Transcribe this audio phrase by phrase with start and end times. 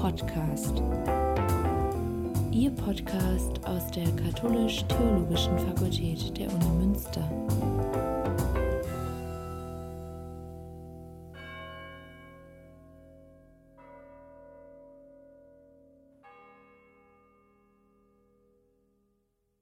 [0.00, 0.82] Podcast.
[2.50, 7.30] Ihr Podcast aus der Katholisch-Theologischen Fakultät der Uni Münster.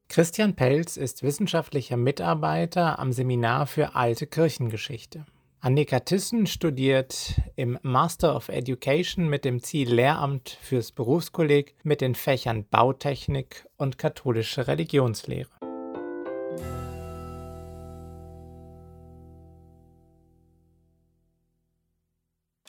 [0.08, 5.26] Christian Pelz ist wissenschaftlicher Mitarbeiter am Seminar für Alte Kirchengeschichte.
[5.60, 12.14] Annika Thyssen studiert im Master of Education mit dem Ziel Lehramt fürs Berufskolleg mit den
[12.14, 15.50] Fächern Bautechnik und katholische Religionslehre.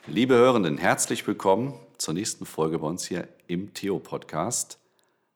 [0.07, 4.79] Liebe Hörenden, herzlich willkommen zur nächsten Folge bei uns hier im Theo-Podcast.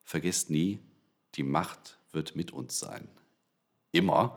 [0.03, 0.79] Vergesst nie,
[1.35, 3.07] die Macht wird mit uns sein.
[3.91, 4.33] Immer.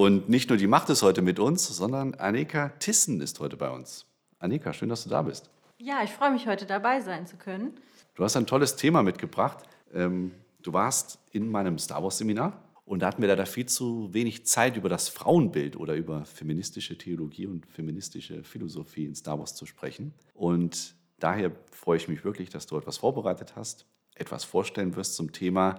[0.00, 3.68] Und nicht nur die Macht ist heute mit uns, sondern Annika Tissen ist heute bei
[3.68, 4.06] uns.
[4.38, 5.50] Annika, schön, dass du da bist.
[5.76, 7.74] Ja, ich freue mich, heute dabei sein zu können.
[8.14, 9.68] Du hast ein tolles Thema mitgebracht.
[9.92, 14.46] Ähm, du warst in meinem Star Wars-Seminar und da hatten wir leider viel zu wenig
[14.46, 19.66] Zeit, über das Frauenbild oder über feministische Theologie und feministische Philosophie in Star Wars zu
[19.66, 20.14] sprechen.
[20.32, 25.32] Und daher freue ich mich wirklich, dass du etwas vorbereitet hast, etwas vorstellen wirst zum
[25.32, 25.78] Thema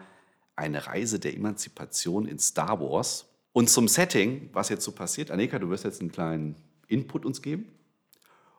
[0.55, 3.25] eine Reise der Emanzipation in Star Wars.
[3.53, 6.55] Und zum Setting, was jetzt so passiert, Annika, du wirst jetzt einen kleinen
[6.87, 7.69] Input uns geben.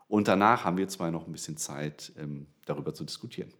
[0.09, 3.51] Und danach haben wir zwei noch ein bisschen Zeit, ähm, darüber zu diskutieren.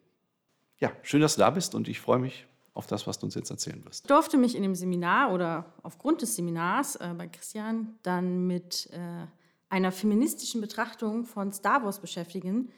[0.79, 3.35] Ja, schön, dass du da bist und ich freue mich auf das, was du uns
[3.35, 4.05] jetzt erzählen wirst.
[4.05, 8.91] Ich durfte mich in dem Seminar oder aufgrund des Seminars äh, bei Christian dann mit
[8.93, 9.27] äh,
[9.69, 12.71] einer feministischen Betrachtung von Star Wars beschäftigen.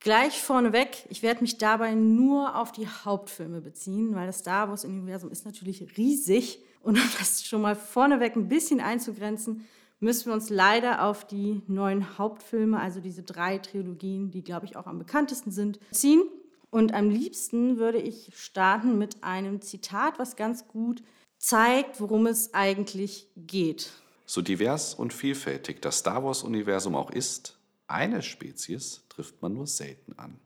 [0.00, 5.30] Gleich vorneweg, ich werde mich dabei nur auf die Hauptfilme beziehen, weil das Star Wars-Universum
[5.30, 9.66] ist natürlich riesig und um das schon mal vorneweg ein bisschen einzugrenzen,
[10.00, 14.74] müssen wir uns leider auf die neuen Hauptfilme, also diese drei Trilogien, die, glaube ich,
[14.74, 16.22] auch am bekanntesten sind, ziehen.
[16.70, 21.02] Und am liebsten würde ich starten mit einem Zitat, was ganz gut
[21.36, 23.92] zeigt, worum es eigentlich geht.
[24.24, 30.18] So divers und vielfältig das Star Wars-Universum auch ist, eine Spezies trifft man nur selten
[30.18, 30.40] an.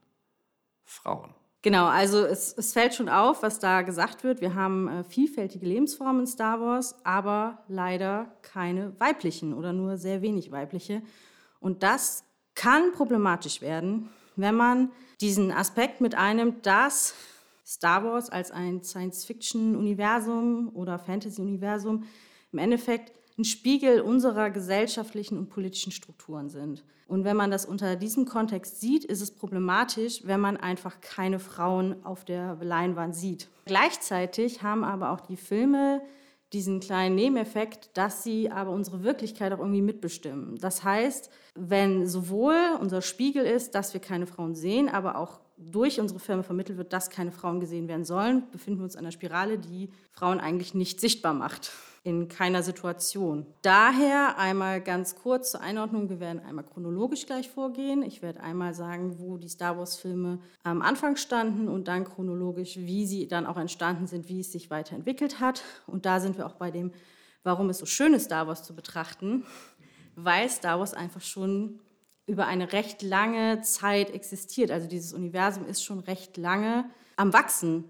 [0.83, 1.37] Frauen.
[1.63, 4.41] Genau, also es, es, fällt schon auf, was da gesagt wird.
[4.41, 10.23] Wir haben äh, vielfältige Lebensformen in Star Wars, aber leider keine weiblichen oder nur sehr
[10.23, 11.03] wenig weibliche.
[11.61, 12.25] Und das
[12.57, 14.91] kann problematisch werden, wenn man
[15.21, 17.15] diesen Aspekt mit einnimmt, dass
[17.65, 22.05] Star Wars als ein Science-Fiction-Universum oder Fantasy-Universum
[22.51, 26.85] im Endeffekt ein Spiegel unserer gesellschaftlichen und politischen Strukturen sind.
[27.07, 31.39] Und wenn man das unter diesem Kontext sieht, ist es problematisch, wenn man einfach keine
[31.39, 33.49] Frauen auf der Leinwand sieht.
[33.67, 36.01] Gleichzeitig haben aber auch die Filme
[36.53, 40.57] diesen kleinen Nebeneffekt, dass sie aber unsere Wirklichkeit auch irgendwie mitbestimmen.
[40.59, 46.01] Das heißt, wenn sowohl unser Spiegel ist, dass wir keine Frauen sehen, aber auch durch
[46.01, 49.13] unsere Filme vermittelt wird, dass keine Frauen gesehen werden sollen, befinden wir uns in einer
[49.13, 51.73] Spirale, die Frauen eigentlich nicht sichtbar macht
[52.05, 53.47] in keiner Situation.
[53.63, 58.03] Daher einmal ganz kurz zur Einordnung, wir werden einmal chronologisch gleich vorgehen.
[58.03, 63.07] Ich werde einmal sagen, wo die Star Wars-Filme am Anfang standen und dann chronologisch, wie
[63.07, 65.63] sie dann auch entstanden sind, wie es sich weiterentwickelt hat.
[65.87, 66.91] Und da sind wir auch bei dem,
[67.45, 69.45] warum es so schön ist, Star Wars zu betrachten,
[70.17, 71.79] weil Star Wars einfach schon
[72.27, 74.71] über eine recht lange Zeit existiert.
[74.71, 77.85] Also dieses Universum ist schon recht lange am Wachsen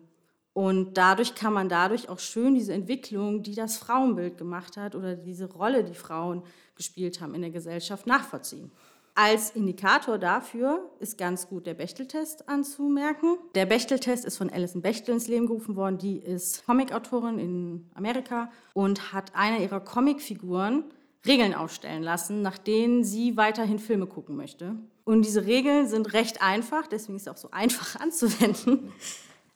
[0.54, 5.16] und dadurch kann man dadurch auch schön diese Entwicklung, die das Frauenbild gemacht hat oder
[5.16, 6.42] diese Rolle, die Frauen
[6.76, 8.70] gespielt haben in der Gesellschaft, nachvollziehen.
[9.14, 13.36] Als Indikator dafür ist ganz gut der Bechteltest anzumerken.
[13.54, 15.98] Der Bechteltest ist von Alison Bechtel ins Leben gerufen worden.
[15.98, 20.84] Die ist Comicautorin in Amerika und hat einer ihrer Comicfiguren
[21.26, 24.76] Regeln aufstellen lassen, nach denen sie weiterhin Filme gucken möchte.
[25.04, 28.92] Und diese Regeln sind recht einfach, deswegen ist es auch so einfach anzuwenden.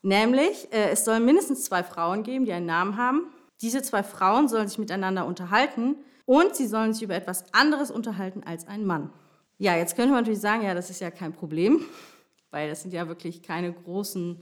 [0.02, 3.26] Nämlich, äh, es sollen mindestens zwei Frauen geben, die einen Namen haben.
[3.60, 8.42] Diese zwei Frauen sollen sich miteinander unterhalten und sie sollen sich über etwas anderes unterhalten
[8.44, 9.10] als ein Mann.
[9.58, 11.80] Ja, jetzt könnte man natürlich sagen, ja, das ist ja kein Problem,
[12.50, 14.40] weil das sind ja wirklich keine großen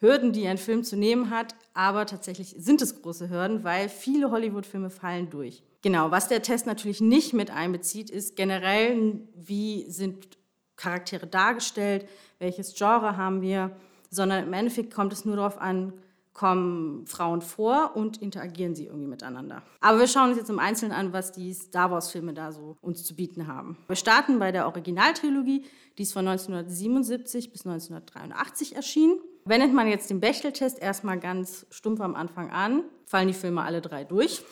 [0.00, 4.30] Hürden, die ein Film zu nehmen hat, aber tatsächlich sind es große Hürden, weil viele
[4.30, 5.62] Hollywood-Filme fallen durch.
[5.82, 10.38] Genau, was der Test natürlich nicht mit einbezieht, ist generell, wie sind
[10.76, 13.76] Charaktere dargestellt, welches Genre haben wir,
[14.10, 15.92] sondern im Endeffekt kommt es nur darauf an,
[16.32, 19.62] kommen Frauen vor und interagieren sie irgendwie miteinander.
[19.80, 23.04] Aber wir schauen uns jetzt im Einzelnen an, was die Star Wars-Filme da so uns
[23.04, 23.78] zu bieten haben.
[23.86, 25.64] Wir starten bei der Originaltrilogie,
[25.96, 29.20] die ist von 1977 bis 1983 erschienen.
[29.46, 33.82] Wendet man jetzt den Bechtel-Test erstmal ganz stumpf am Anfang an, fallen die Filme alle
[33.82, 34.42] drei durch.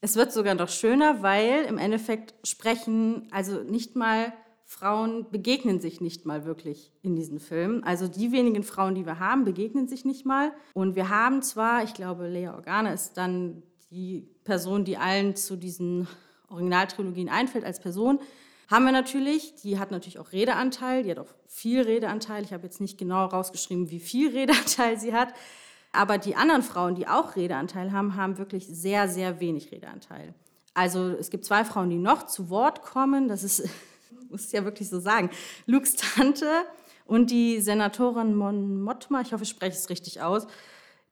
[0.00, 4.32] Es wird sogar noch schöner, weil im Endeffekt sprechen also nicht mal
[4.64, 7.82] Frauen begegnen sich nicht mal wirklich in diesen Filmen.
[7.84, 10.52] Also die wenigen Frauen, die wir haben, begegnen sich nicht mal.
[10.74, 15.56] Und wir haben zwar, ich glaube, Lea Organa ist dann die Person, die allen zu
[15.56, 16.06] diesen
[16.48, 18.20] Originaltrilogien einfällt als Person,
[18.68, 19.54] haben wir natürlich.
[19.56, 22.44] Die hat natürlich auch Redeanteil, die hat auch viel Redeanteil.
[22.44, 25.34] Ich habe jetzt nicht genau rausgeschrieben, wie viel Redeanteil sie hat.
[25.92, 30.34] Aber die anderen Frauen, die auch Redeanteil haben, haben wirklich sehr, sehr wenig Redeanteil.
[30.74, 33.26] Also es gibt zwei Frauen, die noch zu Wort kommen.
[33.26, 33.68] Das ist
[34.30, 35.30] muss es ja wirklich so sagen,
[35.66, 36.48] Lukes Tante
[37.06, 40.46] und die Senatorin Mon Mottmar, ich hoffe, ich spreche es richtig aus,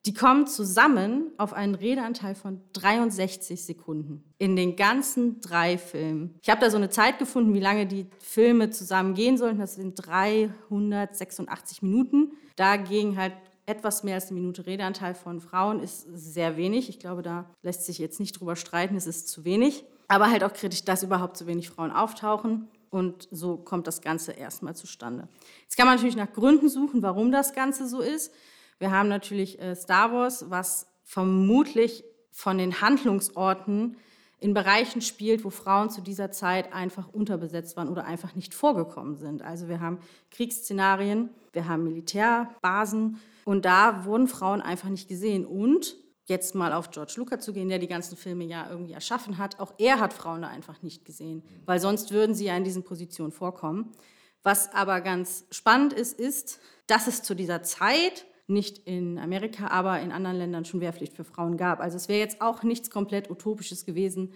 [0.07, 6.39] die kommen zusammen auf einen Redeanteil von 63 Sekunden in den ganzen drei Filmen.
[6.43, 9.59] Ich habe da so eine Zeit gefunden, wie lange die Filme zusammen gehen sollten.
[9.59, 12.33] Das sind 386 Minuten.
[12.55, 13.33] Da ging halt
[13.67, 16.89] etwas mehr als eine Minute Redeanteil von Frauen, ist sehr wenig.
[16.89, 19.85] Ich glaube, da lässt sich jetzt nicht drüber streiten, es ist zu wenig.
[20.07, 22.69] Aber halt auch kritisch, dass überhaupt so wenig Frauen auftauchen.
[22.91, 25.27] Und so kommt das Ganze erstmal zustande.
[25.63, 28.33] Jetzt kann man natürlich nach Gründen suchen, warum das Ganze so ist.
[28.79, 33.97] Wir haben natürlich äh, Star Wars, was vermutlich von den Handlungsorten
[34.39, 39.17] in Bereichen spielt, wo Frauen zu dieser Zeit einfach unterbesetzt waren oder einfach nicht vorgekommen
[39.17, 39.41] sind.
[39.41, 39.99] Also wir haben
[40.31, 45.47] Kriegsszenarien, wir haben Militärbasen und da wurden Frauen einfach nicht gesehen.
[45.47, 45.97] Und
[46.27, 49.59] jetzt mal auf George Lucas zu gehen, der die ganzen Filme ja irgendwie erschaffen hat,
[49.59, 52.85] auch er hat Frauen da einfach nicht gesehen, weil sonst würden sie ja in diesen
[52.85, 53.93] Positionen vorkommen.
[54.43, 60.01] Was aber ganz spannend ist, ist, dass es zu dieser Zeit nicht in Amerika, aber
[60.01, 61.81] in anderen Ländern schon Wehrpflicht für Frauen gab.
[61.81, 64.33] Also es wäre jetzt auch nichts komplett Utopisches gewesen,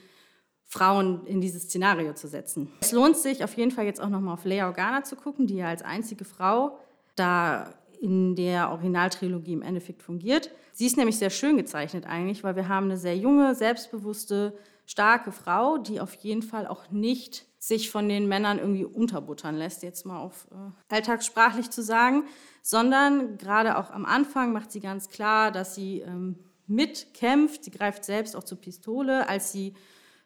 [0.66, 2.72] Frauen in dieses Szenario zu setzen.
[2.80, 5.56] Es lohnt sich auf jeden Fall jetzt auch nochmal auf Leia Organa zu gucken, die
[5.56, 6.78] ja als einzige Frau
[7.16, 10.50] da in der Originaltrilogie im Endeffekt fungiert.
[10.72, 14.56] Sie ist nämlich sehr schön gezeichnet eigentlich, weil wir haben eine sehr junge, selbstbewusste,
[14.86, 19.82] starke Frau, die auf jeden Fall auch nicht sich von den Männern irgendwie unterbuttern lässt,
[19.82, 22.24] jetzt mal auf äh, alltagssprachlich zu sagen,
[22.62, 26.36] sondern gerade auch am Anfang macht sie ganz klar, dass sie ähm,
[26.66, 27.64] mitkämpft.
[27.64, 29.74] Sie greift selbst auch zur Pistole, als sie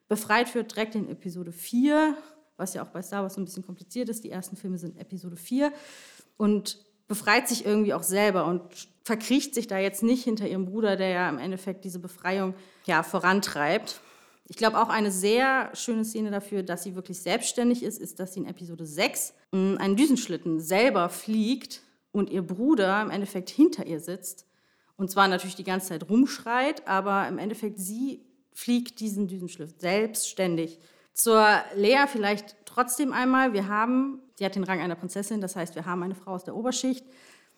[0.06, 2.16] befreit wird, direkt in Episode 4,
[2.56, 4.22] was ja auch bei Star Wars ein bisschen kompliziert ist.
[4.22, 5.72] Die ersten Filme sind Episode 4.
[6.36, 6.78] Und
[7.08, 8.62] befreit sich irgendwie auch selber und
[9.02, 12.54] verkriecht sich da jetzt nicht hinter ihrem Bruder, der ja im Endeffekt diese Befreiung
[12.86, 14.00] ja, vorantreibt.
[14.46, 18.34] Ich glaube, auch eine sehr schöne Szene dafür, dass sie wirklich selbstständig ist, ist, dass
[18.34, 21.82] sie in Episode 6 hm, einen Düsenschlitten selber fliegt
[22.12, 24.46] und ihr Bruder im Endeffekt hinter ihr sitzt.
[24.96, 28.20] Und zwar natürlich die ganze Zeit rumschreit, aber im Endeffekt sie
[28.52, 30.78] fliegt diesen Düsenschlitten selbstständig.
[31.14, 35.76] Zur Lea vielleicht trotzdem einmal, wir haben Sie hat den Rang einer Prinzessin, das heißt,
[35.76, 37.06] wir haben eine Frau aus der Oberschicht,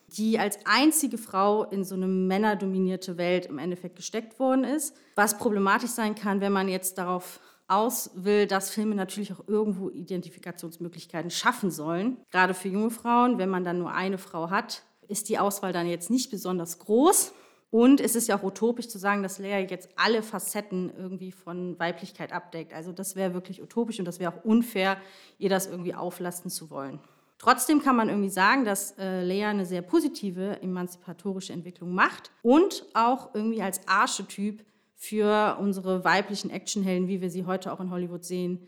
[0.07, 4.95] die als einzige Frau in so eine männerdominierte Welt im Endeffekt gesteckt worden ist.
[5.15, 9.89] Was problematisch sein kann, wenn man jetzt darauf aus will, dass Filme natürlich auch irgendwo
[9.89, 12.17] Identifikationsmöglichkeiten schaffen sollen.
[12.31, 15.87] Gerade für junge Frauen, wenn man dann nur eine Frau hat, ist die Auswahl dann
[15.87, 17.33] jetzt nicht besonders groß.
[17.69, 21.77] Und es ist ja auch utopisch zu sagen, dass Lea jetzt alle Facetten irgendwie von
[21.77, 22.73] Weiblichkeit abdeckt.
[22.73, 24.97] Also das wäre wirklich utopisch und das wäre auch unfair,
[25.37, 26.99] ihr das irgendwie auflasten zu wollen.
[27.39, 32.85] Trotzdem kann man irgendwie sagen, dass äh, Lea eine sehr positive emanzipatorische Entwicklung macht und
[32.93, 38.25] auch irgendwie als Archetyp für unsere weiblichen Actionhelden, wie wir sie heute auch in Hollywood
[38.25, 38.67] sehen,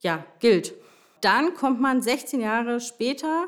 [0.00, 0.74] ja, gilt.
[1.22, 3.46] Dann kommt man 16 Jahre später,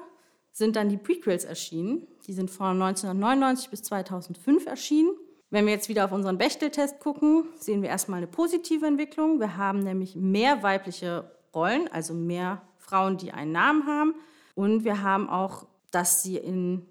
[0.50, 2.06] sind dann die Prequels erschienen.
[2.26, 5.10] Die sind von 1999 bis 2005 erschienen.
[5.50, 9.38] Wenn wir jetzt wieder auf unseren Bechtel-Test gucken, sehen wir erstmal eine positive Entwicklung.
[9.38, 14.14] Wir haben nämlich mehr weibliche Rollen, also mehr Frauen, die einen Namen haben.
[14.56, 16.84] Und wir haben auch, dass sie in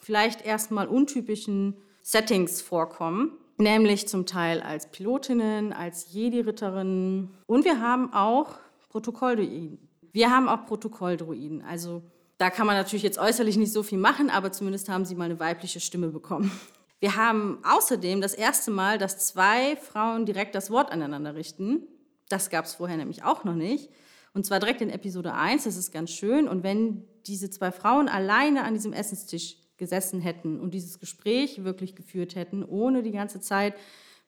[0.00, 7.30] vielleicht erstmal untypischen Settings vorkommen, nämlich zum Teil als Pilotinnen, als Jedi-Ritterinnen.
[7.46, 8.56] Und wir haben auch
[8.90, 9.88] Protokolldruiden.
[10.10, 12.02] Wir haben auch Protokolldruiden, also
[12.38, 15.26] da kann man natürlich jetzt äußerlich nicht so viel machen, aber zumindest haben sie mal
[15.26, 16.50] eine weibliche Stimme bekommen.
[16.98, 21.86] Wir haben außerdem das erste Mal, dass zwei Frauen direkt das Wort aneinander richten.
[22.28, 23.90] Das gab es vorher nämlich auch noch nicht.
[24.34, 26.48] Und zwar direkt in Episode 1, das ist ganz schön.
[26.48, 31.96] Und wenn diese zwei Frauen alleine an diesem Essenstisch gesessen hätten und dieses Gespräch wirklich
[31.96, 33.74] geführt hätten, ohne die ganze Zeit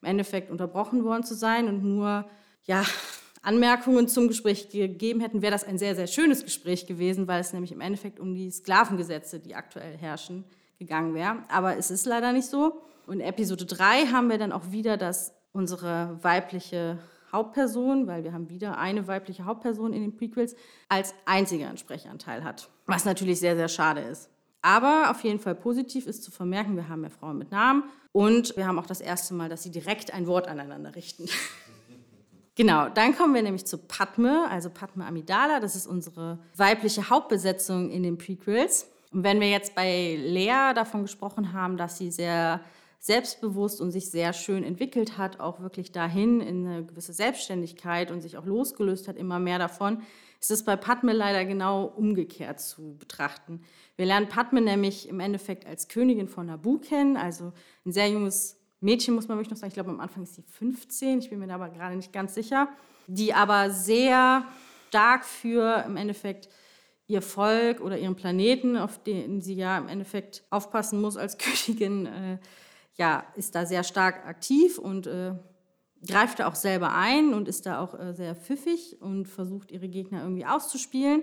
[0.02, 2.26] im Endeffekt unterbrochen worden zu sein und nur
[2.64, 2.84] ja,
[3.42, 7.52] Anmerkungen zum Gespräch gegeben hätten, wäre das ein sehr, sehr schönes Gespräch gewesen, weil es
[7.52, 10.44] nämlich im Endeffekt um die Sklavengesetze, die aktuell herrschen,
[10.78, 11.44] gegangen wäre.
[11.48, 12.82] Aber es ist leider nicht so.
[13.06, 16.98] Und in Episode 3 haben wir dann auch wieder, dass unsere weibliche
[17.34, 20.56] Hauptperson, weil wir haben wieder eine weibliche Hauptperson in den Prequels,
[20.88, 22.70] als einziger Sprechanteil hat.
[22.86, 24.30] Was natürlich sehr, sehr schade ist.
[24.62, 28.56] Aber auf jeden Fall positiv ist zu vermerken, wir haben mehr Frauen mit Namen und
[28.56, 31.26] wir haben auch das erste Mal, dass sie direkt ein Wort aneinander richten.
[32.56, 35.58] Genau, dann kommen wir nämlich zu Padme, also Padme Amidala.
[35.58, 38.86] Das ist unsere weibliche Hauptbesetzung in den Prequels.
[39.10, 42.60] Und wenn wir jetzt bei Lea davon gesprochen haben, dass sie sehr
[43.04, 48.22] selbstbewusst und sich sehr schön entwickelt hat, auch wirklich dahin in eine gewisse Selbstständigkeit und
[48.22, 50.00] sich auch losgelöst hat, immer mehr davon,
[50.40, 53.60] ist es bei Padme leider genau umgekehrt zu betrachten.
[53.96, 57.52] Wir lernen Padme nämlich im Endeffekt als Königin von Nabu kennen, also
[57.84, 59.68] ein sehr junges Mädchen, muss man wirklich noch sagen.
[59.68, 62.34] Ich glaube, am Anfang ist sie 15, ich bin mir da aber gerade nicht ganz
[62.34, 62.70] sicher,
[63.06, 64.46] die aber sehr
[64.88, 66.48] stark für im Endeffekt
[67.06, 72.06] ihr Volk oder ihren Planeten, auf den sie ja im Endeffekt aufpassen muss als Königin,
[72.06, 72.38] äh,
[72.96, 75.34] ja, ist da sehr stark aktiv und äh,
[76.06, 79.88] greift da auch selber ein und ist da auch äh, sehr pfiffig und versucht ihre
[79.88, 81.22] Gegner irgendwie auszuspielen.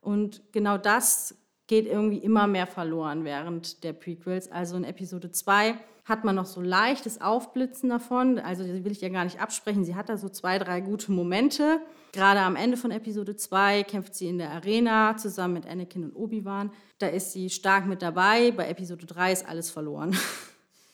[0.00, 4.50] Und genau das geht irgendwie immer mehr verloren während der Prequels.
[4.50, 8.38] Also in Episode 2 hat man noch so leichtes Aufblitzen davon.
[8.38, 9.84] Also die will ich ja gar nicht absprechen.
[9.84, 11.80] Sie hat da so zwei, drei gute Momente.
[12.12, 16.16] Gerade am Ende von Episode 2 kämpft sie in der Arena zusammen mit Anakin und
[16.16, 16.72] Obi-Wan.
[16.98, 18.52] Da ist sie stark mit dabei.
[18.52, 20.16] Bei Episode 3 ist alles verloren.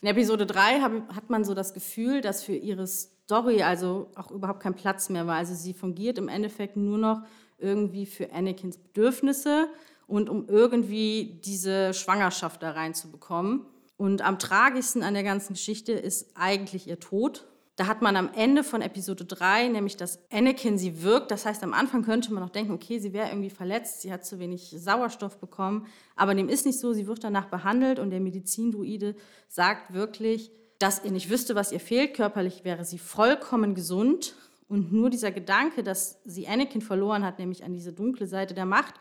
[0.04, 4.60] In Episode 3 hat man so das Gefühl, dass für ihre Story also auch überhaupt
[4.60, 5.36] kein Platz mehr war.
[5.36, 7.22] Also sie fungiert im Endeffekt nur noch
[7.56, 9.66] irgendwie für Anakins Bedürfnisse
[10.06, 13.64] und um irgendwie diese Schwangerschaft da reinzubekommen.
[13.96, 17.46] Und am tragischsten an der ganzen Geschichte ist eigentlich ihr Tod.
[17.76, 21.32] Da hat man am Ende von Episode 3 nämlich, dass Anakin sie wirkt.
[21.32, 24.24] Das heißt, am Anfang könnte man noch denken, okay, sie wäre irgendwie verletzt, sie hat
[24.24, 25.88] zu wenig Sauerstoff bekommen.
[26.14, 29.16] Aber dem ist nicht so, sie wird danach behandelt und der Medizindruide
[29.48, 32.14] sagt wirklich, dass ihr nicht wüsste, was ihr fehlt.
[32.14, 34.36] Körperlich wäre sie vollkommen gesund.
[34.68, 38.66] Und nur dieser Gedanke, dass sie Anakin verloren hat, nämlich an diese dunkle Seite der
[38.66, 38.94] Macht,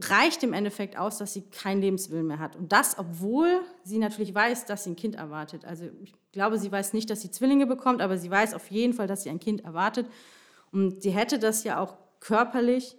[0.00, 2.54] reicht im Endeffekt aus, dass sie keinen Lebenswillen mehr hat.
[2.54, 5.64] Und das, obwohl sie natürlich weiß, dass sie ein Kind erwartet.
[5.64, 8.94] Also ich glaube, sie weiß nicht, dass sie Zwillinge bekommt, aber sie weiß auf jeden
[8.94, 10.06] Fall, dass sie ein Kind erwartet.
[10.70, 12.96] Und sie hätte das ja auch körperlich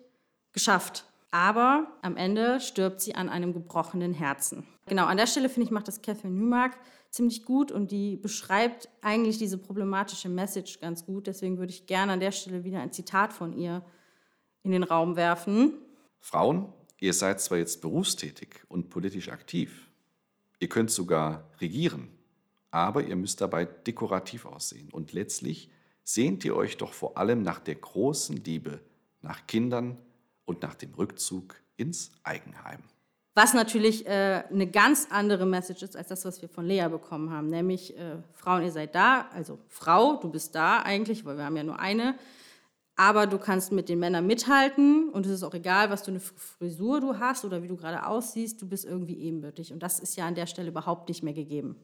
[0.52, 1.06] geschafft.
[1.32, 4.66] Aber am Ende stirbt sie an einem gebrochenen Herzen.
[4.88, 6.78] Genau, an der Stelle finde ich, macht das Catherine Newmark
[7.12, 11.28] ziemlich gut und die beschreibt eigentlich diese problematische Message ganz gut.
[11.28, 13.84] Deswegen würde ich gerne an der Stelle wieder ein Zitat von ihr
[14.64, 15.74] in den Raum werfen.
[16.20, 19.90] Frauen Ihr seid zwar jetzt berufstätig und politisch aktiv,
[20.60, 22.10] ihr könnt sogar regieren,
[22.72, 24.90] aber ihr müsst dabei dekorativ aussehen.
[24.92, 25.72] Und letztlich
[26.04, 28.82] sehnt ihr euch doch vor allem nach der großen Liebe,
[29.22, 29.98] nach Kindern
[30.46, 32.84] und nach dem Rückzug ins Eigenheim.
[33.36, 37.30] Was natürlich äh, eine ganz andere Message ist als das, was wir von Lea bekommen
[37.30, 41.46] haben, nämlich äh, Frauen, ihr seid da, also Frau, du bist da eigentlich, weil wir
[41.46, 42.16] haben ja nur eine
[43.00, 46.20] aber du kannst mit den Männern mithalten und es ist auch egal, was du eine
[46.20, 50.18] Frisur du hast oder wie du gerade aussiehst, du bist irgendwie ebenbürtig und das ist
[50.18, 51.78] ja an der Stelle überhaupt nicht mehr gegeben.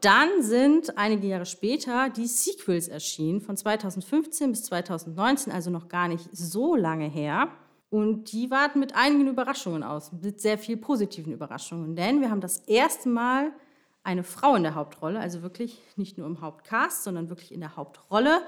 [0.00, 6.06] Dann sind einige Jahre später die Sequels erschienen, von 2015 bis 2019, also noch gar
[6.06, 7.48] nicht so lange her.
[7.90, 11.96] Und die warten mit einigen Überraschungen aus, mit sehr vielen positiven Überraschungen.
[11.96, 13.50] Denn wir haben das erste Mal
[14.04, 17.74] eine Frau in der Hauptrolle, also wirklich nicht nur im Hauptcast, sondern wirklich in der
[17.74, 18.40] Hauptrolle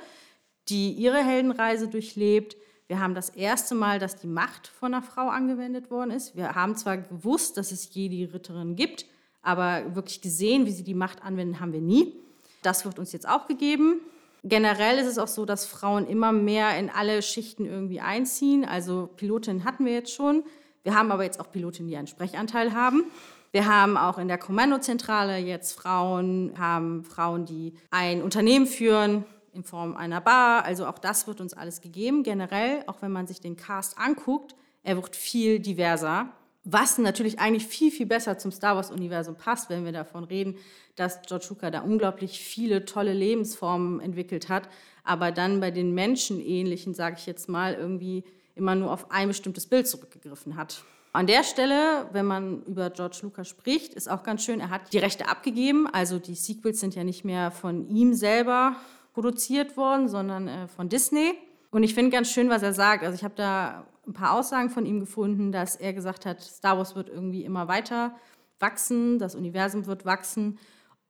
[0.69, 2.57] die ihre Heldenreise durchlebt.
[2.88, 6.37] Wir haben das erste Mal, dass die Macht von einer Frau angewendet worden ist.
[6.37, 9.07] Wir haben zwar gewusst, dass es Jedi-Ritterinnen gibt,
[9.42, 12.14] aber wirklich gesehen, wie sie die Macht anwenden, haben wir nie.
[12.62, 14.00] Das wird uns jetzt auch gegeben.
[14.45, 18.64] Generell ist es auch so, dass Frauen immer mehr in alle Schichten irgendwie einziehen.
[18.64, 20.42] Also Pilotinnen hatten wir jetzt schon.
[20.83, 23.04] Wir haben aber jetzt auch Pilotinnen, die einen Sprechanteil haben.
[23.52, 29.64] Wir haben auch in der Kommandozentrale jetzt Frauen, haben Frauen, die ein Unternehmen führen, in
[29.64, 30.64] Form einer Bar.
[30.64, 32.23] Also auch das wird uns alles gegeben.
[32.23, 36.28] Generell, auch wenn man sich den Cast anguckt, er wird viel diverser.
[36.64, 40.56] Was natürlich eigentlich viel, viel besser zum Star Wars-Universum passt, wenn wir davon reden,
[40.94, 44.68] dass George Lucas da unglaublich viele tolle Lebensformen entwickelt hat,
[45.02, 48.23] aber dann bei den Menschenähnlichen, sage ich jetzt mal, irgendwie
[48.54, 50.85] immer nur auf ein bestimmtes Bild zurückgegriffen hat.
[51.14, 54.92] An der Stelle, wenn man über George Lucas spricht, ist auch ganz schön, er hat
[54.92, 55.87] die Rechte abgegeben.
[55.87, 58.76] Also die Sequels sind ja nicht mehr von ihm selber
[59.12, 61.35] produziert worden, sondern äh, von Disney.
[61.71, 63.04] Und ich finde ganz schön, was er sagt.
[63.04, 66.76] Also ich habe da ein paar Aussagen von ihm gefunden, dass er gesagt hat, Star
[66.76, 68.14] Wars wird irgendwie immer weiter
[68.59, 70.59] wachsen, das Universum wird wachsen,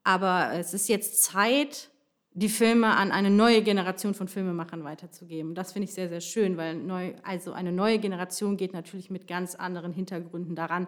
[0.03, 1.89] aber es ist jetzt Zeit,
[2.35, 5.53] die Filme an eine neue Generation von Filmemachern weiterzugeben.
[5.53, 9.27] Das finde ich sehr, sehr schön, weil neu, also eine neue Generation geht natürlich mit
[9.27, 10.87] ganz anderen Hintergründen daran,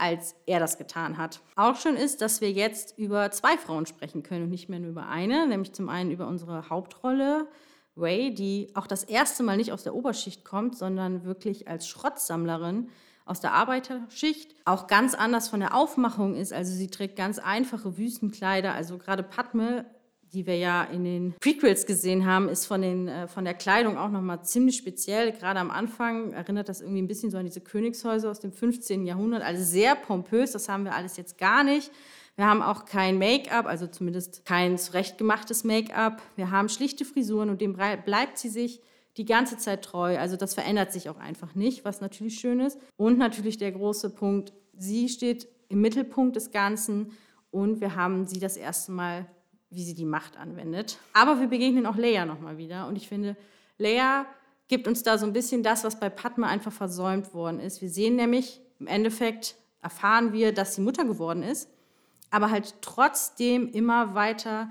[0.00, 1.40] als er das getan hat.
[1.56, 4.90] Auch schön ist, dass wir jetzt über zwei Frauen sprechen können und nicht mehr nur
[4.90, 7.46] über eine, nämlich zum einen über unsere Hauptrolle,
[7.96, 12.88] Ray, die auch das erste Mal nicht aus der Oberschicht kommt, sondern wirklich als Schrottsammlerin
[13.26, 16.52] aus der Arbeiterschicht auch ganz anders von der Aufmachung ist.
[16.52, 18.74] Also sie trägt ganz einfache Wüstenkleider.
[18.74, 19.84] Also gerade Padme
[20.32, 23.96] die wir ja in den Prequels gesehen haben, ist von, den, äh, von der Kleidung
[23.96, 25.32] auch nochmal ziemlich speziell.
[25.32, 29.06] Gerade am Anfang erinnert das irgendwie ein bisschen so an diese Königshäuser aus dem 15.
[29.06, 29.42] Jahrhundert.
[29.42, 31.90] Also sehr pompös, das haben wir alles jetzt gar nicht.
[32.36, 36.22] Wir haben auch kein Make-up, also zumindest kein zurechtgemachtes Make-up.
[36.36, 38.80] Wir haben schlichte Frisuren und dem bleibt sie sich
[39.16, 40.16] die ganze Zeit treu.
[40.16, 42.78] Also das verändert sich auch einfach nicht, was natürlich schön ist.
[42.96, 47.12] Und natürlich der große Punkt, sie steht im Mittelpunkt des Ganzen
[47.50, 49.26] und wir haben sie das erste Mal
[49.70, 50.98] wie sie die Macht anwendet.
[51.12, 52.86] Aber wir begegnen auch Leia nochmal wieder.
[52.88, 53.36] Und ich finde,
[53.78, 54.26] Leia
[54.68, 57.80] gibt uns da so ein bisschen das, was bei Padma einfach versäumt worden ist.
[57.80, 61.68] Wir sehen nämlich, im Endeffekt erfahren wir, dass sie Mutter geworden ist,
[62.30, 64.70] aber halt trotzdem immer weiter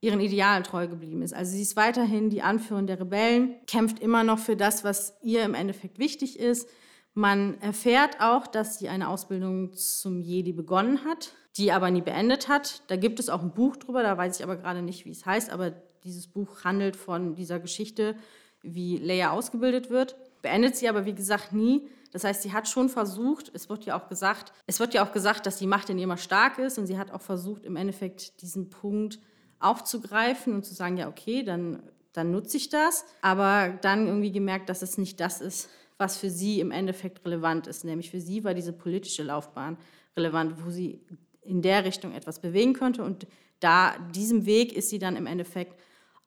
[0.00, 1.32] ihren Idealen treu geblieben ist.
[1.32, 5.42] Also sie ist weiterhin die Anführerin der Rebellen, kämpft immer noch für das, was ihr
[5.44, 6.68] im Endeffekt wichtig ist.
[7.14, 12.48] Man erfährt auch, dass sie eine Ausbildung zum Jedi begonnen hat, die aber nie beendet
[12.48, 12.82] hat.
[12.88, 15.24] Da gibt es auch ein Buch drüber, da weiß ich aber gerade nicht, wie es
[15.24, 18.16] heißt, aber dieses Buch handelt von dieser Geschichte,
[18.62, 20.16] wie Leia ausgebildet wird.
[20.42, 21.88] Beendet sie aber, wie gesagt, nie.
[22.12, 25.12] Das heißt, sie hat schon versucht, es wird ja auch gesagt, es wird ja auch
[25.12, 27.76] gesagt, dass die Macht in ihr immer stark ist und sie hat auch versucht, im
[27.76, 29.20] Endeffekt diesen Punkt
[29.60, 33.04] aufzugreifen und zu sagen, ja, okay, dann, dann nutze ich das.
[33.22, 37.66] Aber dann irgendwie gemerkt, dass es nicht das ist, was für sie im Endeffekt relevant
[37.66, 37.84] ist.
[37.84, 39.76] Nämlich für sie war diese politische Laufbahn
[40.16, 41.00] relevant, wo sie
[41.42, 43.02] in der Richtung etwas bewegen könnte.
[43.02, 43.26] Und
[43.60, 45.78] da diesem Weg ist sie dann im Endeffekt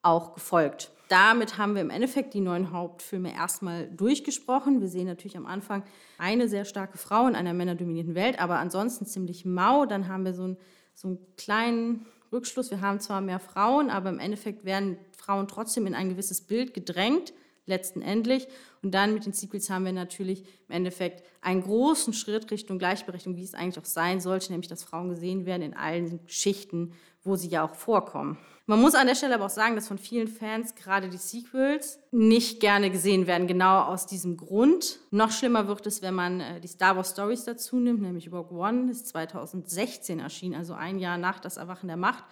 [0.01, 0.91] auch gefolgt.
[1.09, 4.81] Damit haben wir im Endeffekt die neuen Hauptfilme erstmal durchgesprochen.
[4.81, 5.83] Wir sehen natürlich am Anfang
[6.17, 9.85] eine sehr starke Frau in einer männerdominierten Welt, aber ansonsten ziemlich mau.
[9.85, 10.57] Dann haben wir so einen,
[10.93, 12.71] so einen kleinen Rückschluss.
[12.71, 16.73] Wir haben zwar mehr Frauen, aber im Endeffekt werden Frauen trotzdem in ein gewisses Bild
[16.73, 17.33] gedrängt
[17.67, 18.47] letztendlich.
[18.81, 23.37] Und dann mit den Sequels haben wir natürlich im Endeffekt einen großen Schritt Richtung Gleichberechtigung,
[23.37, 26.93] wie es eigentlich auch sein sollte, nämlich dass Frauen gesehen werden in allen Schichten,
[27.23, 28.37] wo sie ja auch vorkommen.
[28.69, 31.99] Man muss an der Stelle aber auch sagen, dass von vielen Fans gerade die Sequels
[32.11, 34.99] nicht gerne gesehen werden, genau aus diesem Grund.
[35.09, 38.57] Noch schlimmer wird es, wenn man äh, die Star Wars Stories dazu nimmt, nämlich Rogue
[38.57, 42.25] One ist 2016 erschienen, also ein Jahr nach das Erwachen der Macht.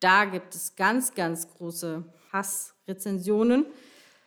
[0.00, 3.66] Da gibt es ganz, ganz große Hassrezensionen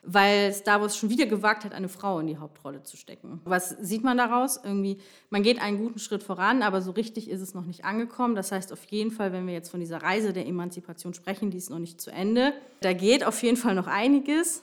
[0.03, 3.41] weil Star Wars schon wieder gewagt hat, eine Frau in die Hauptrolle zu stecken.
[3.43, 4.59] Was sieht man daraus?
[4.63, 8.35] Irgendwie, man geht einen guten Schritt voran, aber so richtig ist es noch nicht angekommen.
[8.35, 11.57] Das heißt auf jeden Fall, wenn wir jetzt von dieser Reise der Emanzipation sprechen, die
[11.57, 12.53] ist noch nicht zu Ende.
[12.81, 14.61] Da geht auf jeden Fall noch einiges.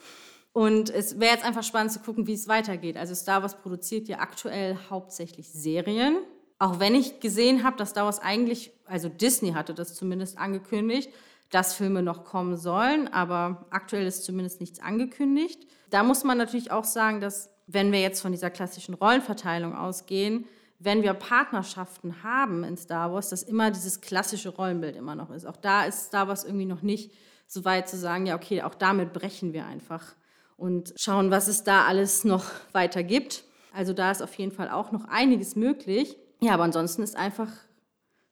[0.52, 2.96] Und es wäre jetzt einfach spannend zu gucken, wie es weitergeht.
[2.96, 6.16] Also Star Wars produziert ja aktuell hauptsächlich Serien.
[6.58, 11.10] Auch wenn ich gesehen habe, dass Star Wars eigentlich, also Disney hatte das zumindest angekündigt,
[11.50, 15.66] dass Filme noch kommen sollen, aber aktuell ist zumindest nichts angekündigt.
[15.90, 20.46] Da muss man natürlich auch sagen, dass wenn wir jetzt von dieser klassischen Rollenverteilung ausgehen,
[20.78, 25.46] wenn wir Partnerschaften haben in Star Wars, dass immer dieses klassische Rollenbild immer noch ist.
[25.46, 27.12] Auch da ist Star Wars irgendwie noch nicht
[27.46, 30.14] so weit zu sagen, ja, okay, auch damit brechen wir einfach
[30.56, 33.44] und schauen, was es da alles noch weiter gibt.
[33.72, 36.16] Also da ist auf jeden Fall auch noch einiges möglich.
[36.40, 37.50] Ja, aber ansonsten ist einfach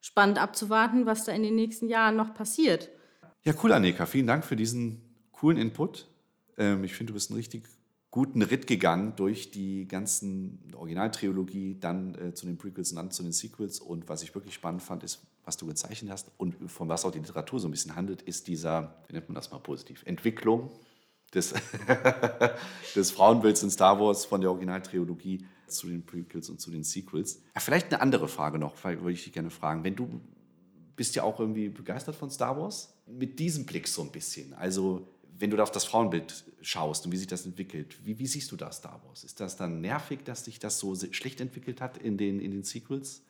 [0.01, 2.91] spannend abzuwarten, was da in den nächsten Jahren noch passiert.
[3.47, 4.07] Ja, cool, Annika.
[4.07, 5.03] Vielen Dank für diesen
[5.33, 6.09] coolen Input.
[6.57, 7.69] Ähm, ich finde, du bist einen richtig
[8.11, 13.23] guten Ritt gegangen durch die ganzen Originaltrilogie, dann äh, zu den Prequels und dann zu
[13.23, 13.81] den Sequels.
[13.81, 17.11] Und was ich wirklich spannend fand, ist, was du gezeichnet hast und von was auch
[17.11, 20.71] die Literatur so ein bisschen handelt, ist dieser, wie nennt man das mal positiv, Entwicklung
[21.35, 21.53] des,
[22.95, 27.43] des Frauenbilds in Star Wars von der Originaltrilogie zu den Prequels und zu den Sequels.
[27.55, 29.85] Ja, vielleicht eine andere Frage noch, würde ich dich gerne fragen.
[29.85, 30.23] Wenn du
[30.97, 34.55] bist ja auch irgendwie begeistert von Star Wars, mit diesem Blick so ein bisschen.
[34.55, 35.07] Also
[35.39, 38.51] wenn du da auf das Frauenbild schaust und wie sich das entwickelt, wie, wie, siehst
[38.53, 39.25] du da Star Wars?
[39.25, 42.63] Ist das dann nervig, dass sich das so schlecht entwickelt hat in den, in den
[42.63, 43.23] Sequels,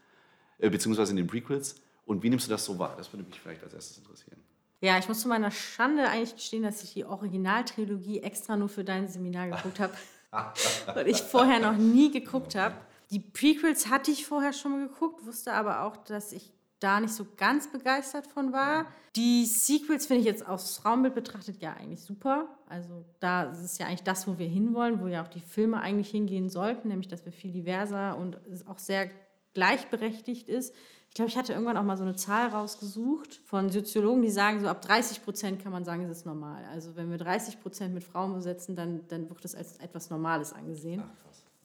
[0.59, 1.77] äh, beziehungsweise in den Prequels?
[2.07, 2.95] Und wie nimmst du das so wahr?
[2.99, 4.39] Das würde mich vielleicht als erstes interessieren.
[4.81, 8.85] Ja, ich muss zu meiner Schande eigentlich gestehen, dass ich die Originaltrilogie extra nur für
[8.85, 9.95] dein Seminar geguckt habe,
[10.95, 12.75] weil ich vorher noch nie geguckt habe.
[13.11, 16.53] Die Prequels hatte ich vorher schon mal geguckt, wusste aber auch, dass ich
[16.85, 18.87] da nicht so ganz begeistert von war.
[19.17, 22.49] Die Sequels finde ich jetzt aus Raumbild betrachtet ja eigentlich super.
[22.69, 25.81] Also da ist es ja eigentlich das, wo wir hinwollen, wo ja auch die Filme
[25.81, 29.11] eigentlich hingehen sollten, nämlich dass wir viel diverser und es auch sehr
[29.55, 30.75] gleichberechtigt ist.
[31.09, 34.61] Ich glaube, ich hatte irgendwann auch mal so eine Zahl rausgesucht von Soziologen, die sagen,
[34.61, 36.65] so ab 30 Prozent kann man sagen, es ist normal.
[36.73, 40.53] Also wenn wir 30 Prozent mit Frauen besetzen, dann, dann wird das als etwas Normales
[40.53, 41.05] angesehen.
[41.07, 41.25] Ach,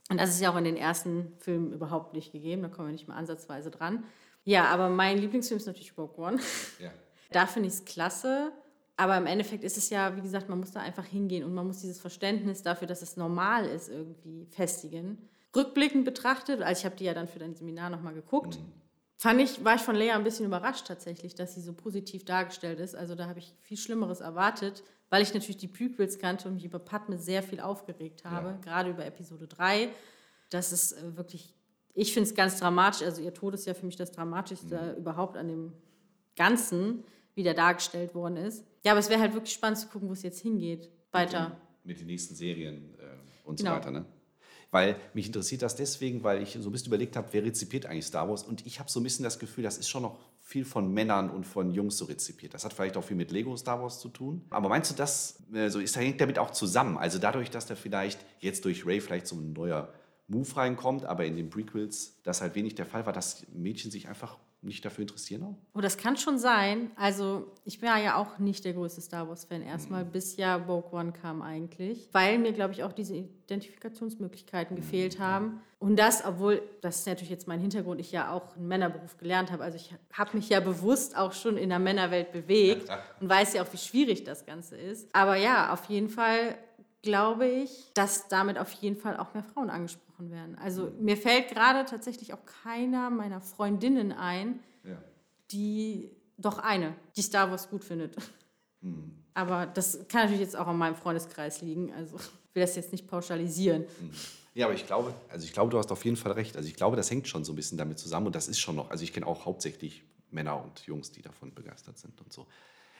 [0.09, 2.93] und das ist ja auch in den ersten Filmen überhaupt nicht gegeben, da kommen wir
[2.93, 4.03] nicht mal ansatzweise dran.
[4.43, 6.39] Ja, aber mein Lieblingsfilm ist natürlich Rogue One.
[6.79, 6.91] Ja.
[7.31, 8.51] Da finde ich es klasse.
[8.99, 11.65] Aber im Endeffekt ist es ja, wie gesagt, man muss da einfach hingehen und man
[11.65, 15.29] muss dieses Verständnis dafür, dass es normal ist, irgendwie festigen.
[15.55, 18.73] Rückblickend betrachtet, also ich habe die ja dann für dein Seminar nochmal geguckt, mhm.
[19.15, 22.81] fand ich, war ich von Leia ein bisschen überrascht tatsächlich, dass sie so positiv dargestellt
[22.81, 22.93] ist.
[22.93, 26.65] Also da habe ich viel Schlimmeres erwartet, weil ich natürlich die Prequels kannte und mich
[26.65, 28.57] über Padme sehr viel aufgeregt habe, ja.
[28.57, 29.89] gerade über Episode 3.
[30.49, 31.53] Das ist äh, wirklich,
[31.99, 33.01] ich finde es ganz dramatisch.
[33.01, 35.01] Also ihr Tod ist ja für mich das Dramatischste mhm.
[35.01, 35.73] überhaupt an dem
[36.35, 37.03] Ganzen,
[37.35, 38.63] wie der dargestellt worden ist.
[38.83, 40.89] Ja, aber es wäre halt wirklich spannend zu gucken, wo es jetzt hingeht.
[41.11, 41.49] Weiter.
[41.49, 43.71] Mit den, mit den nächsten Serien äh, und genau.
[43.71, 44.05] so weiter, ne?
[44.71, 48.05] Weil mich interessiert das deswegen, weil ich so ein bisschen überlegt habe, wer rezipiert eigentlich
[48.05, 48.43] Star Wars?
[48.43, 51.31] Und ich habe so ein bisschen das Gefühl, das ist schon noch viel von Männern
[51.31, 52.53] und von Jungs so rezipiert.
[52.53, 54.45] Das hat vielleicht auch viel mit Lego Star Wars zu tun.
[54.51, 56.97] Aber meinst du, das äh, so ist, hängt damit auch zusammen?
[56.97, 59.91] Also dadurch, dass da vielleicht jetzt durch Ray vielleicht so ein neuer
[60.29, 64.07] Move reinkommt, aber in den Prequels das halt wenig der Fall war, dass Mädchen sich
[64.07, 65.55] einfach nicht dafür interessieren auch?
[65.73, 66.91] Oh, das kann schon sein.
[66.95, 70.11] Also ich war ja auch nicht der größte Star Wars-Fan erstmal, mhm.
[70.11, 74.81] bis ja Rogue One kam eigentlich, weil mir, glaube ich, auch diese Identifikationsmöglichkeiten mhm.
[74.81, 75.61] gefehlt haben.
[75.79, 79.49] Und das, obwohl, das ist natürlich jetzt mein Hintergrund, ich ja auch einen Männerberuf gelernt
[79.51, 79.63] habe.
[79.63, 82.89] Also ich habe mich ja bewusst auch schon in der Männerwelt bewegt
[83.21, 85.07] und weiß ja auch, wie schwierig das Ganze ist.
[85.13, 86.57] Aber ja, auf jeden Fall
[87.01, 90.57] glaube ich, dass damit auf jeden Fall auch mehr Frauen angesprochen werden.
[90.57, 91.05] Also mhm.
[91.05, 94.97] mir fällt gerade tatsächlich auch keiner meiner Freundinnen ein, ja.
[95.51, 98.15] die, doch eine, die Star Wars gut findet.
[98.81, 99.13] Mhm.
[99.33, 101.93] Aber das kann natürlich jetzt auch an meinem Freundeskreis liegen.
[101.93, 103.83] Also ich will das jetzt nicht pauschalisieren.
[103.83, 104.11] Mhm.
[104.55, 106.57] Ja, aber ich glaube, also ich glaube, du hast auf jeden Fall recht.
[106.57, 108.75] Also ich glaube, das hängt schon so ein bisschen damit zusammen und das ist schon
[108.75, 108.89] noch.
[108.89, 112.47] Also ich kenne auch hauptsächlich Männer und Jungs, die davon begeistert sind und so.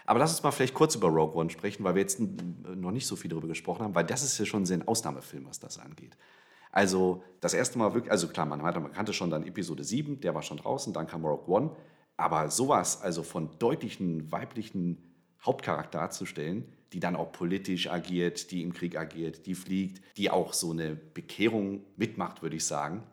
[0.05, 3.05] Aber lass uns mal vielleicht kurz über Rogue One sprechen, weil wir jetzt noch nicht
[3.05, 6.17] so viel darüber gesprochen haben, weil das ist ja schon ein Ausnahmefilm, was das angeht.
[6.71, 10.36] Also das erste Mal wirklich, also klar, man, man kannte schon dann Episode 7, der
[10.36, 11.71] war schon draußen, dann kam Rogue One.
[12.17, 14.97] Aber sowas, also von deutlichen weiblichen
[15.41, 20.53] Hauptcharakter darzustellen, die dann auch politisch agiert, die im Krieg agiert, die fliegt, die auch
[20.53, 23.03] so eine Bekehrung mitmacht, würde ich sagen,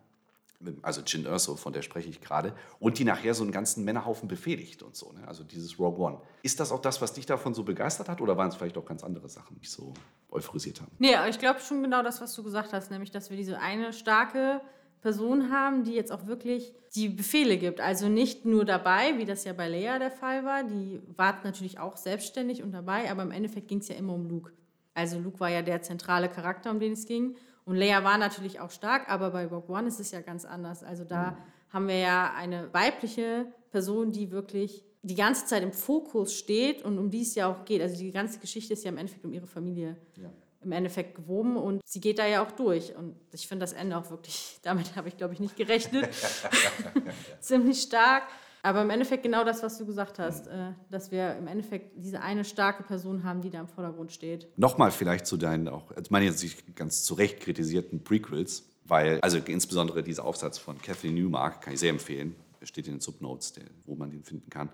[0.83, 4.29] also Jin Erso, von der spreche ich gerade, und die nachher so einen ganzen Männerhaufen
[4.29, 5.13] befehligt und so.
[5.13, 5.27] Ne?
[5.29, 6.19] Also dieses Rogue One.
[6.43, 8.87] Ist das auch das, was dich davon so begeistert hat oder waren es vielleicht auch
[8.87, 9.93] ganz andere Sachen, die so
[10.37, 10.93] euphorisiert haben?
[10.99, 13.93] Nee, ich glaube schon genau das, was du gesagt hast, nämlich, dass wir diese eine
[13.93, 14.61] starke
[15.01, 17.81] Person haben, die jetzt auch wirklich die Befehle gibt.
[17.81, 21.79] Also nicht nur dabei, wie das ja bei Leia der Fall war, die war natürlich
[21.79, 24.53] auch selbstständig und dabei, aber im Endeffekt ging es ja immer um Luke.
[24.95, 27.37] Also Luke war ja der zentrale Charakter, um den es ging.
[27.65, 30.83] Und Leia war natürlich auch stark, aber bei Rogue One ist es ja ganz anders.
[30.83, 31.37] Also da mhm.
[31.73, 36.99] haben wir ja eine weibliche Person, die wirklich die ganze Zeit im Fokus steht und
[36.99, 37.81] um die es ja auch geht.
[37.81, 40.29] Also die ganze Geschichte ist ja im Endeffekt um ihre Familie ja.
[40.63, 42.95] im Endeffekt gewoben und sie geht da ja auch durch.
[42.97, 46.09] Und ich finde das Ende auch wirklich, damit habe ich glaube ich nicht gerechnet,
[47.41, 48.25] ziemlich stark.
[48.63, 52.21] Aber im Endeffekt genau das, was du gesagt hast, äh, dass wir im Endeffekt diese
[52.21, 54.49] eine starke Person haben, die da im Vordergrund steht.
[54.59, 59.21] Nochmal vielleicht zu deinen, auch, also meine jetzt nicht ganz zu Recht kritisierten Prequels, weil,
[59.21, 63.55] also insbesondere dieser Aufsatz von Kathleen Newmark kann ich sehr empfehlen, steht in den Subnotes,
[63.85, 64.69] wo man den finden kann.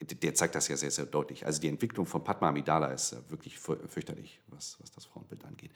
[0.00, 1.44] Der zeigt das ja sehr, sehr deutlich.
[1.44, 5.72] Also die Entwicklung von Padma Amidala ist wirklich fürchterlich, was, was das Frauenbild angeht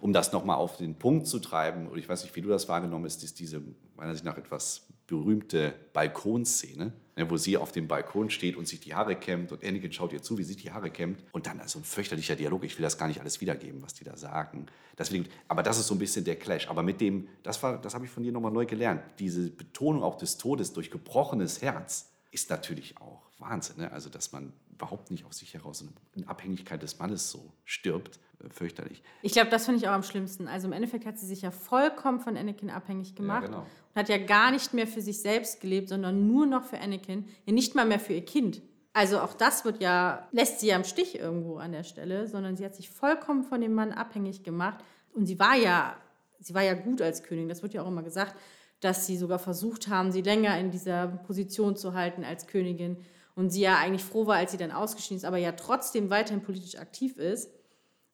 [0.00, 2.68] um das nochmal auf den Punkt zu treiben, und ich weiß nicht, wie du das
[2.68, 3.62] wahrgenommen hast, ist diese
[3.96, 8.80] meiner Sicht nach etwas berühmte Balkonszene, ne, wo sie auf dem Balkon steht und sich
[8.80, 11.24] die Haare kämmt und Anakin schaut ihr zu, wie sie die Haare kämmt.
[11.32, 12.64] Und dann also ein fürchterlicher Dialog.
[12.64, 14.66] Ich will das gar nicht alles wiedergeben, was die da sagen.
[14.96, 16.68] Deswegen, aber das ist so ein bisschen der Clash.
[16.68, 19.02] Aber mit dem, das, das habe ich von dir nochmal neu gelernt.
[19.18, 23.78] Diese Betonung auch des Todes durch gebrochenes Herz ist natürlich auch Wahnsinn.
[23.78, 23.92] Ne?
[23.92, 28.48] Also, dass man überhaupt nicht aus sich heraus in Abhängigkeit des Mannes so stirbt äh,
[28.48, 29.02] fürchterlich.
[29.22, 30.46] Ich glaube, das finde ich auch am schlimmsten.
[30.46, 33.60] Also im Endeffekt hat sie sich ja vollkommen von Anakin abhängig gemacht ja, genau.
[33.60, 37.24] und hat ja gar nicht mehr für sich selbst gelebt, sondern nur noch für Anakin,
[37.46, 38.62] ja nicht mal mehr für ihr Kind.
[38.92, 42.56] Also auch das wird ja, lässt sie ja im Stich irgendwo an der Stelle, sondern
[42.56, 44.78] sie hat sich vollkommen von dem Mann abhängig gemacht
[45.12, 45.96] und sie war ja,
[46.40, 48.36] sie war ja gut als Königin, das wird ja auch immer gesagt,
[48.80, 52.98] dass sie sogar versucht haben, sie länger in dieser Position zu halten als Königin
[53.34, 56.42] und sie ja eigentlich froh war, als sie dann ausgeschieden ist, aber ja trotzdem weiterhin
[56.42, 57.50] politisch aktiv ist.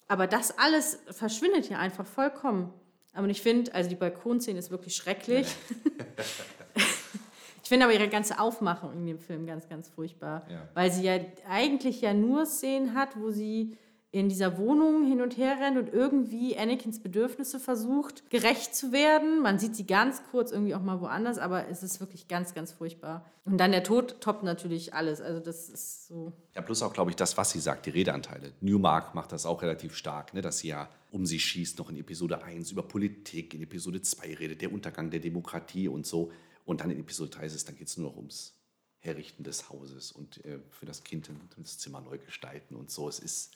[0.06, 2.72] Aber das alles verschwindet ja einfach vollkommen.
[3.14, 5.46] Aber ich finde, also die Balkonszene ist wirklich schrecklich.
[7.62, 10.46] ich finde aber ihre ganze Aufmachung in dem Film ganz, ganz furchtbar.
[10.50, 10.68] Ja.
[10.74, 13.78] Weil sie ja eigentlich ja nur Szenen hat, wo sie
[14.14, 19.42] in dieser Wohnung hin und her rennt und irgendwie Anakins Bedürfnisse versucht, gerecht zu werden.
[19.42, 22.70] Man sieht sie ganz kurz irgendwie auch mal woanders, aber es ist wirklich ganz, ganz
[22.70, 23.28] furchtbar.
[23.44, 25.20] Und dann der Tod toppt natürlich alles.
[25.20, 26.32] Also das ist so.
[26.54, 28.52] Ja, plus auch, glaube ich, das, was sie sagt, die Redeanteile.
[28.60, 30.42] Newmark macht das auch relativ stark, ne?
[30.42, 34.34] dass sie ja um sie schießt, noch in Episode 1 über Politik, in Episode 2
[34.34, 36.30] redet, der Untergang der Demokratie und so.
[36.64, 38.54] Und dann in Episode 3 ist es, dann geht es nur noch ums
[39.00, 43.08] Herrichten des Hauses und äh, für das Kind das Zimmer neu gestalten und so.
[43.08, 43.50] Es ist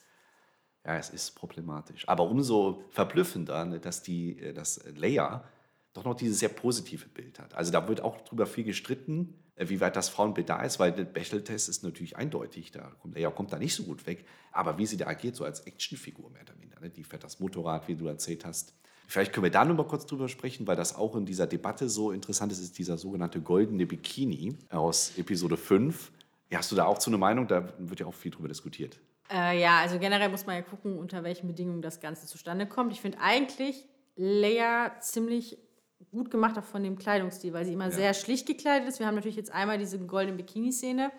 [0.89, 2.07] ja, es ist problematisch.
[2.07, 5.43] Aber umso verblüffender, ne, dass, die, äh, dass Leia
[5.93, 7.53] doch noch dieses sehr positive Bild hat.
[7.53, 10.91] Also da wird auch drüber viel gestritten, äh, wie weit das Frauenbild da ist, weil
[10.91, 14.79] der Bechdel-Test ist natürlich eindeutig, da kommt, Leia kommt da nicht so gut weg, aber
[14.79, 16.89] wie sie da agiert, so als Actionfigur mehr oder minder, ne?
[16.89, 18.73] die fährt das Motorrad, wie du erzählt hast.
[19.07, 21.87] Vielleicht können wir da noch mal kurz drüber sprechen, weil das auch in dieser Debatte
[21.87, 26.11] so interessant ist, ist dieser sogenannte goldene Bikini aus Episode 5.
[26.51, 27.47] Ja, hast du da auch zu einer Meinung?
[27.47, 28.99] Da wird ja auch viel drüber diskutiert.
[29.31, 32.91] Äh, ja, also generell muss man ja gucken, unter welchen Bedingungen das Ganze zustande kommt.
[32.93, 35.57] Ich finde eigentlich Leia ziemlich
[36.11, 37.91] gut gemacht, auch von dem Kleidungsstil, weil sie immer ja.
[37.91, 38.99] sehr schlicht gekleidet ist.
[38.99, 41.11] Wir haben natürlich jetzt einmal diese goldene Bikini-Szene,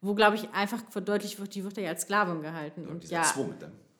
[0.00, 2.84] wo, glaube ich, einfach verdeutlicht wird, die wird ja als Sklavin gehalten.
[2.84, 3.22] Ja, und ja.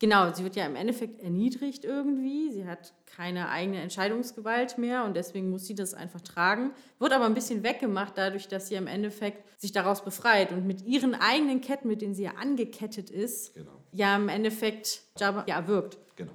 [0.01, 2.51] Genau, sie wird ja im Endeffekt erniedrigt irgendwie.
[2.51, 6.73] Sie hat keine eigene Entscheidungsgewalt mehr und deswegen muss sie das einfach tragen.
[6.99, 10.87] Wird aber ein bisschen weggemacht dadurch, dass sie im Endeffekt sich daraus befreit und mit
[10.87, 13.85] ihren eigenen Ketten, mit denen sie ja angekettet ist, genau.
[13.93, 15.99] ja im Endeffekt Jabba ja wirkt.
[16.17, 16.33] Genau.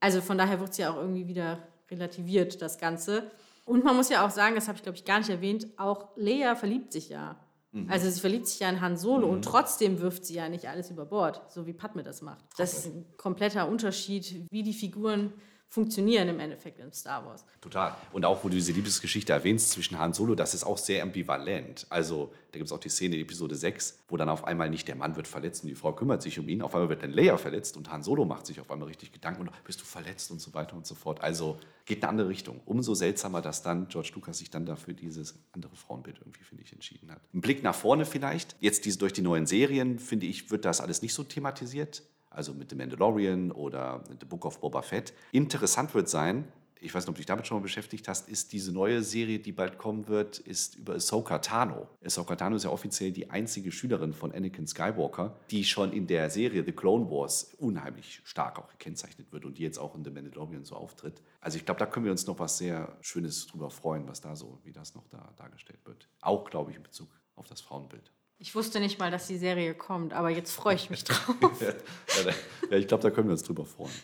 [0.00, 3.30] Also von daher wird sie ja auch irgendwie wieder relativiert, das Ganze.
[3.64, 6.08] Und man muss ja auch sagen, das habe ich glaube ich gar nicht erwähnt, auch
[6.16, 7.36] Lea verliebt sich ja.
[7.74, 7.90] Mhm.
[7.90, 9.34] Also sie verliebt sich ja in Han Solo mhm.
[9.34, 12.44] und trotzdem wirft sie ja nicht alles über Bord, so wie Padme das macht.
[12.56, 15.32] Das ist ein kompletter Unterschied, wie die Figuren
[15.74, 17.44] funktionieren im Endeffekt in Star Wars.
[17.60, 17.96] Total.
[18.12, 21.86] Und auch, wo du diese Liebesgeschichte erwähnst zwischen Han Solo, das ist auch sehr ambivalent.
[21.90, 24.86] Also, da gibt es auch die Szene in Episode 6, wo dann auf einmal nicht
[24.86, 26.62] der Mann wird verletzt und die Frau kümmert sich um ihn.
[26.62, 29.42] Auf einmal wird dann Leia verletzt und Han Solo macht sich auf einmal richtig Gedanken
[29.42, 31.20] und bist du verletzt und so weiter und so fort.
[31.20, 32.60] Also, geht eine andere Richtung.
[32.66, 36.72] Umso seltsamer, dass dann George Lucas sich dann dafür dieses andere Frauenbild irgendwie, finde ich,
[36.72, 37.20] entschieden hat.
[37.34, 38.54] Ein Blick nach vorne vielleicht.
[38.60, 42.04] Jetzt diese, durch die neuen Serien, finde ich, wird das alles nicht so thematisiert
[42.34, 45.12] also mit The Mandalorian oder The Book of Boba Fett.
[45.32, 46.44] Interessant wird sein,
[46.84, 49.38] ich weiß nicht, ob du dich damit schon mal beschäftigt hast, ist diese neue Serie,
[49.38, 51.88] die bald kommen wird, ist über Ahsoka Tano.
[52.04, 56.28] Ahsoka Tano ist ja offiziell die einzige Schülerin von Anakin Skywalker, die schon in der
[56.28, 60.10] Serie The Clone Wars unheimlich stark auch gekennzeichnet wird und die jetzt auch in The
[60.10, 61.22] Mandalorian so auftritt.
[61.40, 64.36] Also ich glaube, da können wir uns noch was sehr Schönes drüber freuen, was da
[64.36, 66.08] so, wie das noch da dargestellt wird.
[66.20, 68.12] Auch, glaube ich, in Bezug auf das Frauenbild.
[68.44, 71.24] Ich wusste nicht mal, dass die Serie kommt, aber jetzt freue ich mich drauf.
[72.70, 73.94] ja, ich glaube, da können wir uns drüber freuen.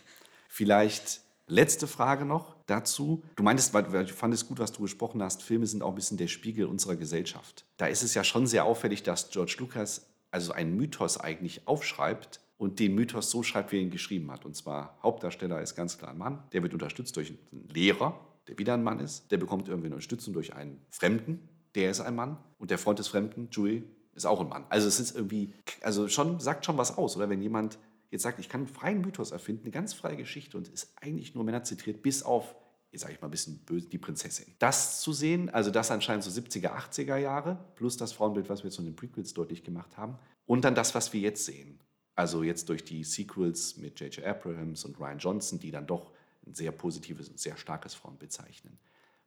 [0.49, 3.21] Vielleicht letzte Frage noch dazu.
[3.35, 6.17] Du meintest, weil du fandest gut, was du gesprochen hast, Filme sind auch ein bisschen
[6.17, 7.65] der Spiegel unserer Gesellschaft.
[7.77, 12.39] Da ist es ja schon sehr auffällig, dass George Lucas also einen Mythos eigentlich aufschreibt
[12.57, 14.43] und den Mythos so schreibt, wie er ihn geschrieben hat.
[14.43, 18.57] Und zwar, Hauptdarsteller ist ganz klar ein Mann, der wird unterstützt durch einen Lehrer, der
[18.57, 22.15] wieder ein Mann ist, der bekommt irgendwie eine Unterstützung durch einen Fremden, der ist ein
[22.15, 23.83] Mann und der Freund des Fremden, Julie,
[24.21, 24.65] ist auch ein Mann.
[24.69, 27.29] Also es ist irgendwie, also schon, sagt schon was aus, oder?
[27.29, 27.77] Wenn jemand
[28.09, 31.33] jetzt sagt, ich kann einen freien Mythos erfinden, eine ganz freie Geschichte und ist eigentlich
[31.33, 32.55] nur Männer zitiert, bis auf,
[32.91, 34.53] jetzt sage ich mal ein bisschen böse, die Prinzessin.
[34.59, 38.69] Das zu sehen, also das anscheinend so 70er, 80er Jahre, plus das Frauenbild, was wir
[38.69, 41.79] jetzt in den Prequels deutlich gemacht haben, und dann das, was wir jetzt sehen.
[42.15, 44.25] Also jetzt durch die Sequels mit J.J.
[44.25, 46.11] Abrahams und Ryan Johnson, die dann doch
[46.45, 48.77] ein sehr positives und sehr starkes Frauenbild zeichnen.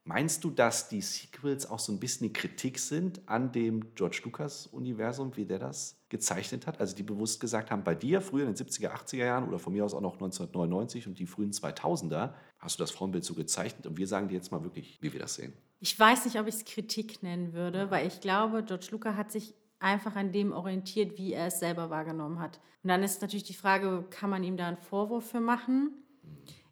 [0.06, 4.20] Meinst du, dass die Sequels auch so ein bisschen eine Kritik sind an dem George
[4.24, 6.78] Lucas-Universum, wie der das gezeichnet hat?
[6.78, 9.72] Also die bewusst gesagt haben, bei dir früher in den 70er, 80er Jahren oder von
[9.72, 13.86] mir aus auch noch 1999 und die frühen 2000er hast du das Frauenbild so gezeichnet
[13.86, 15.54] und wir sagen dir jetzt mal wirklich, wie wir das sehen.
[15.80, 19.32] Ich weiß nicht, ob ich es Kritik nennen würde, weil ich glaube, George Lucas hat
[19.32, 22.60] sich einfach an dem orientiert, wie er es selber wahrgenommen hat.
[22.82, 25.92] Und dann ist natürlich die Frage, kann man ihm da einen Vorwurf für machen?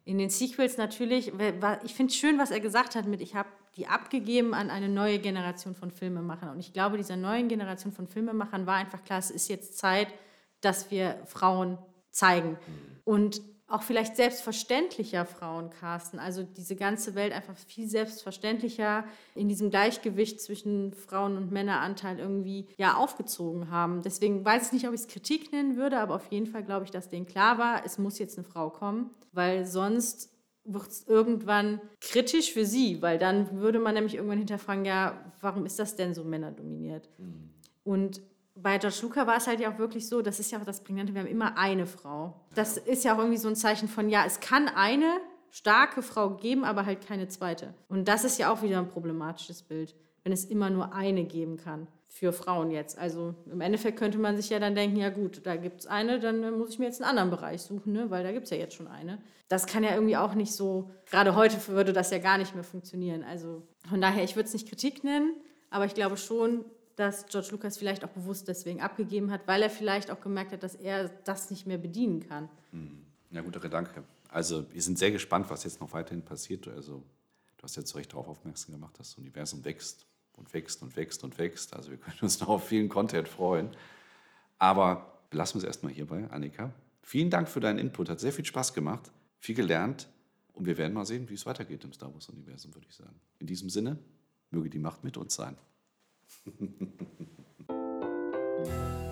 [0.05, 1.31] In den Sequels natürlich,
[1.83, 4.89] ich finde es schön, was er gesagt hat mit, ich habe die abgegeben an eine
[4.89, 6.49] neue Generation von Filmemachern.
[6.49, 10.07] Und ich glaube, dieser neuen Generation von Filmemachern war einfach klar, es ist jetzt Zeit,
[10.61, 11.77] dass wir Frauen
[12.11, 12.57] zeigen.
[13.03, 13.41] Und
[13.73, 16.19] auch vielleicht selbstverständlicher Frauen casten.
[16.19, 22.67] Also diese ganze Welt einfach viel selbstverständlicher in diesem Gleichgewicht zwischen Frauen- und Männeranteil irgendwie
[22.77, 24.03] ja aufgezogen haben.
[24.03, 26.85] Deswegen weiß ich nicht, ob ich es Kritik nennen würde, aber auf jeden Fall glaube
[26.85, 30.29] ich, dass denen klar war, es muss jetzt eine Frau kommen, weil sonst
[30.65, 35.65] wird es irgendwann kritisch für sie, weil dann würde man nämlich irgendwann hinterfragen, ja, warum
[35.65, 37.09] ist das denn so männerdominiert?
[37.17, 37.49] Mhm.
[37.83, 38.21] Und
[38.55, 40.83] bei George Luca war es halt ja auch wirklich so, das ist ja auch das
[40.83, 42.33] Prägnante, wir haben immer eine Frau.
[42.53, 46.31] Das ist ja auch irgendwie so ein Zeichen von, ja, es kann eine starke Frau
[46.31, 47.73] geben, aber halt keine zweite.
[47.87, 51.57] Und das ist ja auch wieder ein problematisches Bild, wenn es immer nur eine geben
[51.57, 52.97] kann für Frauen jetzt.
[52.97, 56.19] Also im Endeffekt könnte man sich ja dann denken, ja gut, da gibt es eine,
[56.19, 58.11] dann muss ich mir jetzt einen anderen Bereich suchen, ne?
[58.11, 59.17] weil da gibt es ja jetzt schon eine.
[59.47, 62.63] Das kann ja irgendwie auch nicht so, gerade heute würde das ja gar nicht mehr
[62.63, 63.23] funktionieren.
[63.23, 65.33] Also von daher, ich würde es nicht Kritik nennen,
[65.71, 69.69] aber ich glaube schon, dass George Lucas vielleicht auch bewusst deswegen abgegeben hat, weil er
[69.69, 72.49] vielleicht auch gemerkt hat, dass er das nicht mehr bedienen kann.
[72.71, 73.03] Hm.
[73.31, 74.03] Ja, guter Gedanke.
[74.29, 76.67] Also wir sind sehr gespannt, was jetzt noch weiterhin passiert.
[76.67, 77.03] Also
[77.57, 80.95] du hast ja zu Recht darauf aufmerksam gemacht, dass das Universum wächst und wächst und
[80.95, 81.73] wächst und wächst.
[81.75, 83.69] Also wir können uns noch auf vielen Content freuen.
[84.59, 86.73] Aber belassen wir es erstmal hierbei, Annika.
[87.01, 88.09] Vielen Dank für deinen Input.
[88.09, 90.07] Hat sehr viel Spaß gemacht, viel gelernt.
[90.53, 93.19] Und wir werden mal sehen, wie es weitergeht im Star Wars-Universum, würde ich sagen.
[93.39, 93.97] In diesem Sinne,
[94.51, 95.57] möge die Macht mit uns sein.
[96.27, 96.85] フフフ
[98.97, 99.02] フ。